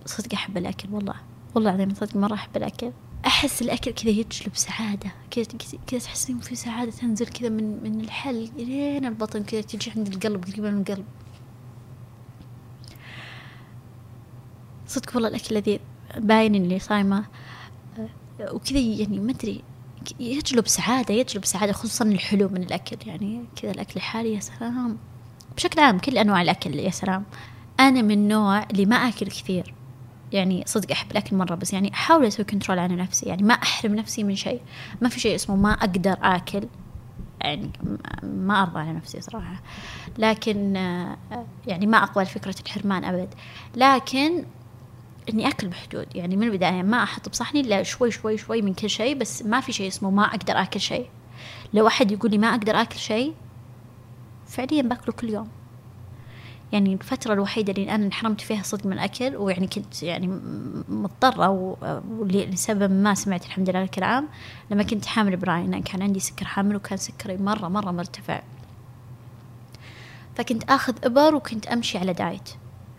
[0.05, 1.15] صدق أحب الأكل والله
[1.55, 2.91] والله العظيم صدق مرة أحب الأكل.
[3.25, 5.45] أحس الأكل كذا يجلب سعادة كذا
[5.87, 10.43] كذا تحسين في سعادة تنزل كذا من من الحل لين البطن كذا تجي عند القلب
[10.45, 11.05] قريبه من القلب.
[14.87, 15.79] صدق والله الأكل الذي
[16.17, 17.25] باين اللي صايمة.
[17.99, 19.63] آه، وكذا يعني ما أدري
[20.19, 22.97] يجلب سعادة يجلب سعادة خصوصا الحلو من الأكل.
[23.09, 24.97] يعني كذا الأكل الحالي يا سلام.
[25.57, 27.23] بشكل عام كل أنواع الأكل يا سلام.
[27.79, 29.73] أنا من النوع اللي ما أكل كثير.
[30.31, 33.25] يعني صدق أحب الأكل مرة بس يعني أحاول أسوي كنترول على نفسي.
[33.25, 34.61] يعني ما أحرم نفسي من شيء.
[35.01, 36.67] ما في شيء اسمه ما أقدر آكل.
[37.41, 37.71] يعني
[38.23, 39.61] ما أرضى على نفسي صراحة.
[40.17, 40.75] لكن
[41.67, 43.29] يعني ما أقبل فكرة الحرمان أبد.
[43.75, 44.45] لكن
[45.29, 46.15] إني أكل بحدود.
[46.15, 49.61] يعني من البداية ما أحط بصحني إلا شوي شوي شوي من كل شيء بس ما
[49.61, 51.09] في شيء اسمه ما أقدر آكل شيء.
[51.73, 53.33] لو أحد يقول لي ما أقدر آكل شيء
[54.47, 55.47] فعليا باكله كل يوم.
[56.71, 60.39] يعني الفترة الوحيدة اللي أنا انحرمت فيها صدق من الأكل ويعني كنت يعني
[60.89, 61.49] مضطرة
[62.19, 64.27] ولسبب ما سمعت الحمد لله الكلام
[64.71, 68.41] لما كنت حامل براين كان عندي سكر حامل وكان سكري مرة مرة مرتفع.
[70.35, 72.49] فكنت آخذ إبر وكنت أمشي على diet.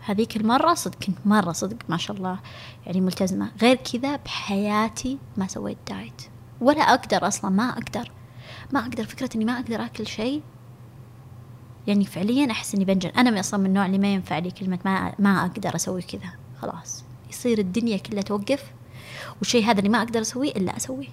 [0.09, 2.39] هذيك المرة صدق كنت مرة صدق ما شاء الله
[2.85, 3.51] يعني ملتزمة.
[3.61, 6.21] غير كذا بحياتي ما سويت diet.
[6.61, 8.11] ولا أقدر أصلا ما أقدر.
[8.71, 10.41] ما أقدر فكرة إني ما أقدر أكل شيء.
[11.87, 14.79] يعني فعليا أحس إني بنجن أنا من أصلا من النوع اللي ما ينفع لي كلمة
[14.85, 16.31] ما ما أقدر أسوي كذا.
[16.61, 17.03] خلاص.
[17.29, 18.71] يصير الدنيا كلها توقف
[19.39, 21.09] والشيء هذا اللي ما أقدر أسويه إلا أسويه.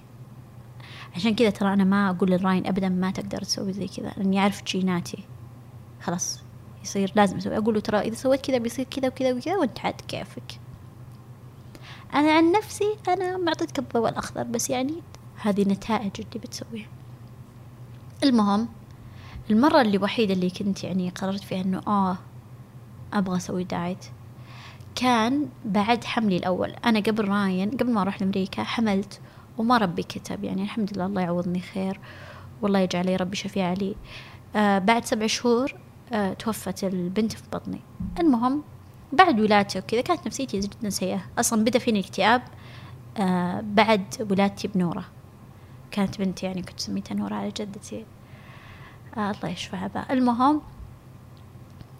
[1.15, 4.63] عشان كذا ترى أنا ما أقول للراين ابدا ما تقدر تسوي زي كذا لأني أعرف
[4.63, 5.23] جيناتي.
[6.01, 6.46] خلاص.
[6.87, 7.57] يصير لازم أسوي.
[7.57, 10.59] أقول له ترى إذا سويت كذا بيصير كذا وكذا وكذا وأنت عاد كيفك.
[12.13, 14.93] أنا عن نفسي أنا معطيتك الضوء الاخضر بس يعني
[15.41, 16.87] هذه نتائج اللي بتسويها.
[18.23, 18.67] المهم
[19.49, 22.17] المرة اللي وحيدة اللي كنت يعني قررت فيها إنه آه
[23.13, 24.05] أبغى أسوي دايت
[24.95, 26.69] كان بعد حملي الأول.
[26.69, 29.19] أنا قبل راين قبل ما أروح لأمريكا حملت
[29.57, 30.43] وما ربي كتب.
[30.43, 31.99] يعني الحمد لله الله يعوضني خير
[32.61, 33.95] والله يجعل ربي شفيع لي.
[34.55, 35.73] آه بعد سبع شهور
[36.39, 37.79] توفت البنت في بطني.
[38.19, 38.63] المهم
[39.13, 41.21] بعد ولادتي وكذا كانت نفسيتي جدا سيئة.
[41.39, 42.41] أصلا بدأ فيني اكتئاب
[43.17, 45.05] آه بعد ولادتي بنورة.
[45.91, 48.05] كانت بنتي يعني كنت سميتها نورة على جدتي
[49.17, 50.61] آه الله يشفعها بقى المهم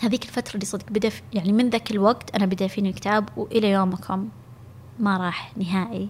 [0.02, 4.30] هذيك الفترة اللي صدق بدأ يعني من ذاك الوقت أنا بدأ فيني الكتاب وإلى يومكم
[5.00, 6.10] ما راح نهائي.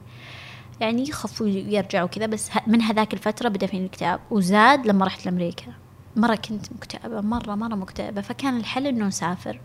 [0.80, 5.74] يعني يخف ويرجع وكذا بس من هذاك الفترة بدأ فيني الكتاب وزاد لما رحت لأمريكا.
[6.18, 8.22] مرة كنت مكتئبة مرة مرة مكتئبة.
[8.22, 9.60] فكان الحل إنه نسافر.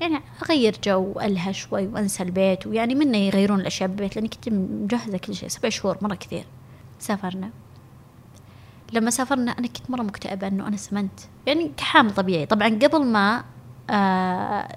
[0.00, 2.66] يعني أغير جو ألهى شوي وأنسى البيت.
[2.66, 5.48] ويعني منه يغيرون الأشياء بالبيت لأني كنت مجهزة كل شيء.
[5.48, 6.44] سبع شهور مرة كثير
[6.98, 7.50] سافرنا.
[8.92, 11.20] لما سافرنا أنا كنت مرة مكتئبة إنه أنا سمنت.
[11.46, 12.46] يعني كحامل طبيعي.
[12.46, 13.44] طبعا قبل ما
[13.90, 14.76] آه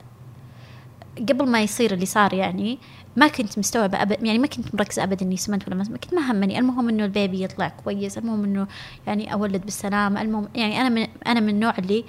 [1.19, 2.79] قبل ما يصير اللي صار يعني
[3.15, 6.13] ما كنت مستوعبة أبد يعني ما كنت مركزة أبدا إني سمنت ولا ما سمنت كنت
[6.13, 6.59] ما همني.
[6.59, 8.67] المهم إنه البيبي يطلع كويس المهم إنه
[9.07, 12.05] يعني أولد بالسلامة المهم يعني أنا من أنا من النوع اللي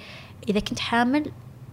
[0.49, 1.31] إذا كنت حامل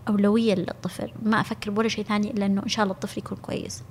[0.09, 3.83] أولوية للطفل ما أفكر بولا شيء ثاني إلا إنه إن شاء الله الطفل يكون كويس.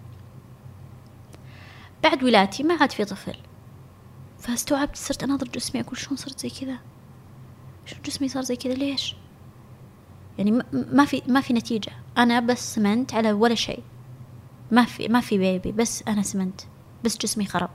[2.03, 3.35] بعد ولادتي ما عاد في طفل.
[4.39, 6.77] فاستوعبت صرت أناظر جسمي أقول شلون صرت زي كذا؟
[7.85, 9.15] شلون جسمي صار زي كذا؟ ليش؟
[10.37, 11.91] يعني ما في ما في نتيجة.
[12.17, 13.83] أنا بس سمنت على ولا شيء.
[14.71, 16.61] ما في ما في بيبي بس أنا سمنت.
[17.03, 17.69] بس جسمي خرب.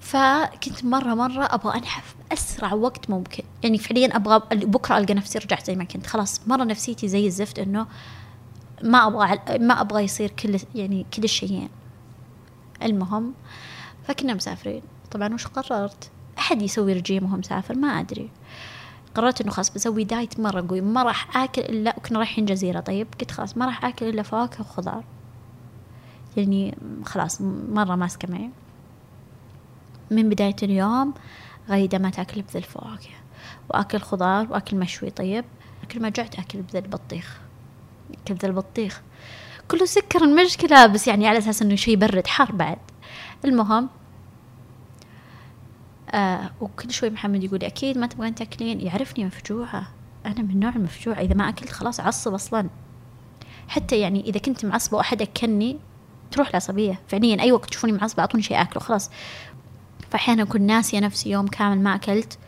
[0.00, 3.44] فكنت مرة مرة أبغى أنحف بأسرع وقت ممكن.
[3.62, 6.06] يعني فعليا أبغى بكرة ألقى نفسي رجعت زي ما كنت.
[6.06, 7.86] خلاص مرة نفسيتي زي الزفت إنه
[8.82, 11.68] ما أبغى ما أبغى يصير كل يعني كل الشيئين.
[12.82, 13.34] المهم
[14.04, 14.82] فكنا مسافرين.
[15.10, 18.30] طبعا وش قررت؟ أحد يسوي رجيم وهو مسافر؟ ما أدري.
[19.18, 23.06] قررت إنه خلاص بسوي دايت مرة قوي ما راح آكل إلا وكنا رايحين جزيرة طيب؟
[23.20, 25.04] قلت خلاص ما راح آكل إلا فواكه وخضار.
[26.36, 28.50] يعني خلاص مرة ماسكة معي.
[30.10, 31.14] من بداية اليوم
[31.68, 33.10] غيدة ما تأكل بذا الفواكه
[33.70, 35.44] وأكل خضار وأكل مشوي طيب؟
[35.90, 37.40] كل ما جعت أكل بذا البطيخ
[38.30, 39.02] بذا البطيخ
[39.68, 42.78] كله سكر المشكلة بس يعني على أساس إنه شي برد حار بعد.
[43.44, 43.88] المهم
[46.10, 48.80] آه وكل شوي محمد يقول أكيد ما تبغين تاكلين.
[48.80, 49.88] يعرفني مفجوعة.
[50.26, 51.20] أنا من النوع المفجوع.
[51.20, 52.68] إذا ما أكلت خلاص أعصب أصلا.
[53.68, 55.78] حتى يعني إذا كنت معصبة وأحد أكلني
[56.30, 57.00] تروح العصبية.
[57.08, 59.10] فعليا أي وقت تشوفوني معصبة أعطوني شيء أكله خلاص.
[60.10, 62.38] فأحيانا أكون ناسية نفسي يوم كامل ما أكلت.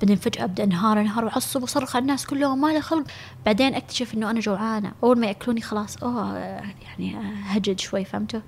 [0.00, 3.04] بعدين فجأة أبدأ انهار انهار وأعصب وأصرخ على الناس كلهم ما له خلق.
[3.46, 4.92] بعدين أكتشف إنه أنا جوعانة.
[5.02, 8.40] أول ما يأكلوني خلاص أوه يعني هجد شوي فهمتوا؟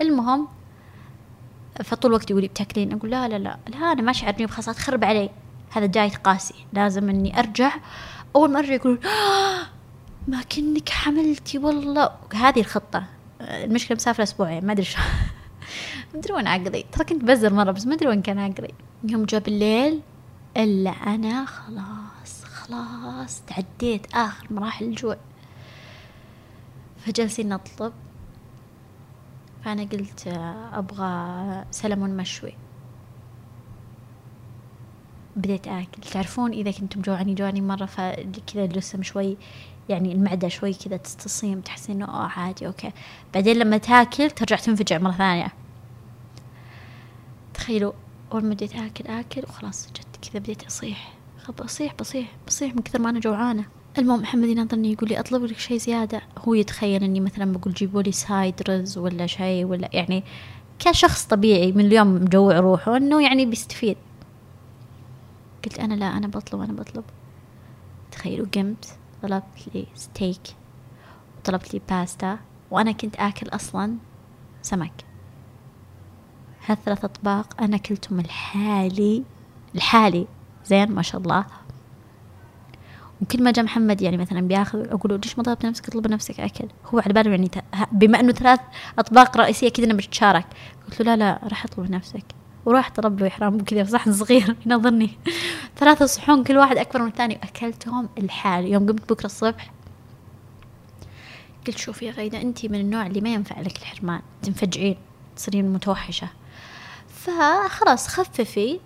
[0.00, 0.48] المهم
[1.84, 3.58] فطول الوقت يقولي بتاكلين؟ أقول لا لا لا.
[3.68, 5.30] لا أنا ما شعرني بخلاص تخرب علي.
[5.70, 6.54] هذا دايت قاسي.
[6.72, 7.72] لازم إني أرجع.
[8.36, 8.98] أول ما ارجع يقولون
[10.28, 12.10] ما كنك حملتي والله.
[12.34, 13.04] هذه الخطة.
[13.40, 14.98] المشكلة مسافرة أسبوعين ما أدري شو.
[16.14, 19.24] ما أدري وين عقلي ترى كنت بزر مرة بس ما أدري وين كان عقلي يوم
[19.24, 20.00] جاء بالليل
[20.56, 25.16] إلا أنا خلاص خلاص تعديت آخر مراحل الجوع.
[27.06, 27.92] فجلسين نطلب
[29.64, 30.26] فأنا قلت
[30.72, 32.52] أبغى سلمون مشوي.
[35.36, 36.02] بديت آكل.
[36.12, 39.36] تعرفون إذا كنتم جوعانين جوعانين مرة فكذا الجسم شوي
[39.88, 42.92] يعني المعدة شوي كذا تستصيم تحسين إنه أوه عادي okay.
[43.34, 45.52] بعدين لما تاكل ترجع تنفجع مرة ثانية.
[47.54, 47.92] تخيلوا
[48.32, 51.12] أول ما بديت آكل آكل وخلاص جت كذا بديت أصيح.
[51.58, 53.64] بصيح بصيح بصيح من كثر ما أنا جوعانة.
[53.98, 56.20] المهم محمد يناظرني يقول لي أطلب لك شيء زيادة.
[56.38, 60.24] هو يتخيل إني مثلا بقول جيبوا لي side رز ولا شيء ولا يعني
[60.78, 63.96] كشخص طبيعي من اليوم مجوع روحه إنه يعني بيستفيد.
[65.64, 67.04] قلت أنا لا أنا بطلب أنا بطلب.
[68.12, 68.86] تخيلوا قمت
[69.22, 70.40] طلبت لي ستيك
[71.38, 72.38] وطلبت لي باستا
[72.70, 73.96] وأنا كنت آكل أصلا
[74.62, 75.04] سمك.
[76.66, 79.24] هالثلاث أطباق أنا كلتهم لحالي
[79.74, 80.26] الحالي
[80.64, 81.44] زين ما شاء الله.
[83.22, 86.40] وكل ما جاء محمد يعني مثلا بياخذ أقول له ليش ما طلبت نفسك؟ اطلب نفسك
[86.40, 86.68] أكل.
[86.86, 87.50] هو على باله يعني
[87.92, 88.60] بما إنه ثلاث
[88.98, 90.46] أطباق رئيسية كذا نتشارك.
[90.86, 92.24] قلت له لا لا راح أطلب نفسك
[92.64, 94.56] وراح طلب له إحرام كذا صحن صغير.
[94.66, 95.10] ينظرني.
[95.76, 97.34] ثلاثة صحون كل واحد أكبر من الثاني.
[97.42, 98.64] وأكلتهم الحال.
[98.64, 99.70] يوم قمت بكرة الصبح
[101.66, 104.20] قلت شوفي يا غيدة أنت من النوع اللي ما ينفع لك الحرمان.
[104.42, 104.96] تنفجعين
[105.36, 106.28] تصيرين متوحشة.
[107.08, 108.80] فخلاص خففي.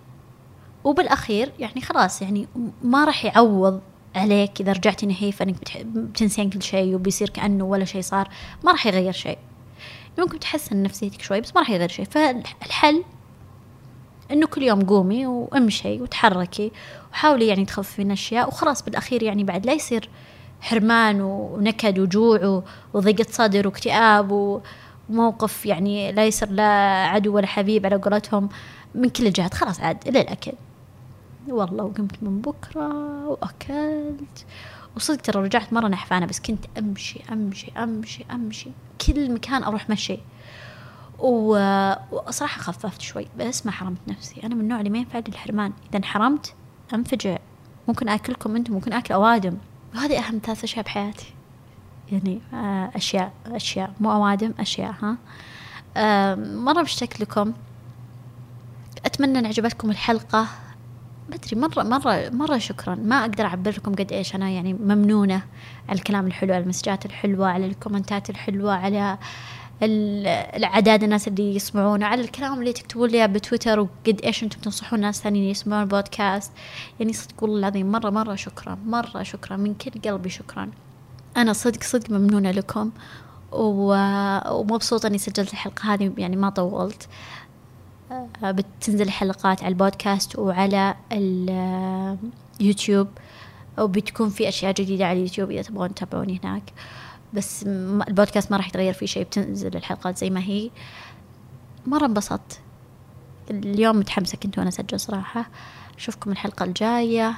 [0.83, 2.47] وبالأخير يعني خلاص يعني
[2.83, 3.81] ما راح يعوض
[4.15, 8.29] عليك إذا رجعتي نهيفة إنك بتنسين كل شيء وبيصير كأنه ولا شيء صار
[8.63, 9.37] ما راح يغير شيء.
[10.17, 12.05] ممكن تحسن نفسيتك شوي بس ما راح يغير شيء.
[12.05, 13.03] فالحل
[14.31, 16.71] إنه كل يوم قومي وامشي وتحركي
[17.11, 20.09] وحاولي يعني تخففي من أشياء وخلاص بالأخير يعني بعد لا يصير
[20.61, 24.59] حرمان ونكد وجوع وضيقة صدر واكتئاب
[25.09, 26.63] وموقف يعني لا يصير لا
[27.07, 28.49] عدو ولا حبيب على قولتهم
[28.95, 29.53] من كل الجهات.
[29.53, 30.51] خلاص عاد إلى الأكل.
[31.47, 32.87] والله وقمت من بكرة
[33.27, 34.45] وأكلت.
[34.95, 38.69] وصدق ترى رجعت مرة نحفانة بس كنت أمشي أمشي أمشي أمشي.
[39.07, 40.17] كل مكان أروح مشي.
[41.19, 44.43] وصراحة خففت شوي بس ما حرمت نفسي.
[44.43, 45.73] أنا من النوع اللي ما ينفع الحرمان.
[45.89, 46.53] إذا انحرمت
[46.93, 47.37] أنفجع.
[47.87, 49.57] ممكن آكلكم أنتم ممكن آكل أوادم.
[49.95, 51.33] وهذه أهم ثلاث أشياء بحياتي.
[52.11, 53.93] يعني آه، أشياء أشياء.
[53.99, 55.17] مو أوادم أشياء ها.
[56.35, 57.53] مرة مشتاق لكم.
[59.05, 60.47] أتمنى أن عجبتكم الحلقة.
[61.29, 62.95] بدري مرة مرة مرة شكرا.
[62.95, 65.41] ما أقدر أعبر لكم قد إيش أنا يعني ممنونة
[65.89, 69.17] على الكلام الحلو على المسجات الحلوة على الكومنتات الحلوة على
[69.81, 75.21] العداد الناس اللي يسمعونه على الكلام اللي تكتبون لي بتويتر وقد إيش أنتم تنصحون ناس
[75.21, 76.51] ثانيين يسمعون البودكاست
[76.99, 79.57] يعني صدق والله العظيم مرة مرة شكرا مرة شكرا.
[79.57, 80.71] من كل قلبي شكرا.
[81.37, 82.91] أنا صدق صدق ممنونة لكم
[83.51, 87.07] ومبسوطة إني سجلت الحلقة هذه يعني ما طولت.
[88.43, 90.95] بتنزل حلقات على البودكاست وعلى
[92.59, 93.07] اليوتيوب
[93.79, 96.63] وبتكون في أشياء جديدة على اليوتيوب إذا تبغون تتابعوني هناك.
[97.33, 97.63] بس
[98.07, 100.69] البودكاست ما راح يتغير فيه شيء بتنزل الحلقات زي ما هي.
[101.85, 102.59] مرة انبسطت.
[103.51, 105.49] اليوم متحمسة كنت وأنا أسجل صراحة.
[105.97, 107.33] أشوفكم الحلقة الجاية.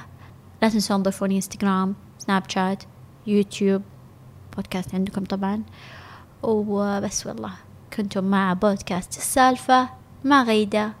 [0.62, 2.82] لا تنسون تضيفوني إنستغرام سناب شات
[3.26, 3.82] يوتيوب
[4.56, 5.62] بودكاست عندكم طبعا.
[6.42, 7.52] وبس والله
[7.96, 9.97] كنتم مع بودكاست السالفة.
[10.24, 10.92] مع غيدة